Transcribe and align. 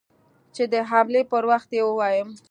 چې 0.55 0.63
د 0.73 0.75
حملې 0.89 1.21
پر 1.31 1.43
وخت 1.51 1.69
يې 1.77 1.81
ووايم. 1.85 2.29